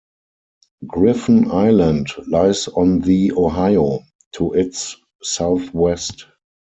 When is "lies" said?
2.25-2.67